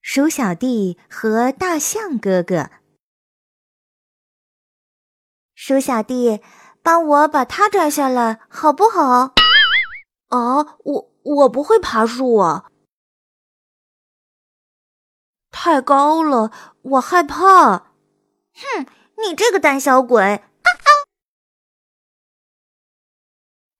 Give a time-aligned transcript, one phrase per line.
[0.00, 2.70] 鼠小弟和大象哥哥。
[5.54, 6.40] 鼠小弟，
[6.82, 9.32] 帮我把它摘下来，好不好？
[10.28, 12.70] 哦，我我不会爬树啊，
[15.50, 16.50] 太高了，
[16.82, 17.78] 我害怕。
[18.54, 18.86] 哼，
[19.18, 20.42] 你这个胆小鬼！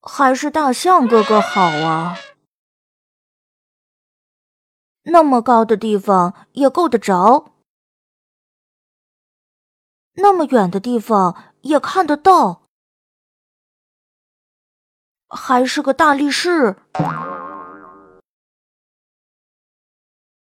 [0.04, 2.18] 还是大象哥哥好啊，
[5.02, 7.52] 那么高的地方也够得着，
[10.14, 12.62] 那么远的地方也看得到，
[15.28, 16.76] 还是个大力士，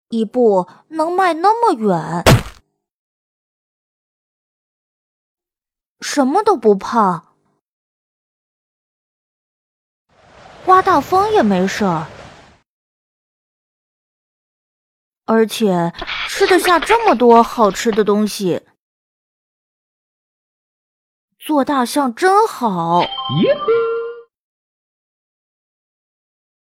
[0.07, 2.23] 一步能迈那么远，
[5.99, 7.32] 什么都不怕。
[10.65, 12.07] 刮大风也没事儿，
[15.25, 15.91] 而且
[16.29, 18.65] 吃得下这么多好吃的东西。
[21.37, 23.01] 做大象真好。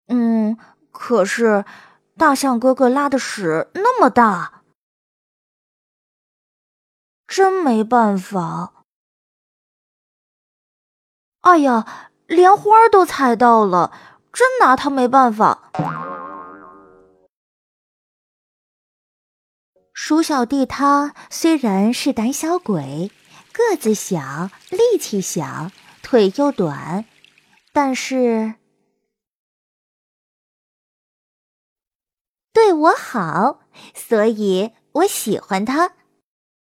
[0.09, 0.59] 嗯，
[0.91, 1.65] 可是
[2.17, 4.65] 大象哥哥拉的屎那么大，
[7.29, 8.85] 真没办法。
[11.43, 12.11] 哎呀！
[12.27, 13.93] 连花都踩到了，
[14.33, 15.73] 真拿他没办法。
[19.93, 23.11] 鼠小弟他虽然是胆小鬼，
[23.53, 25.71] 个子小，力气小，
[26.03, 27.05] 腿又短，
[27.73, 28.55] 但是
[32.53, 33.61] 对我好，
[33.95, 35.93] 所以我喜欢他。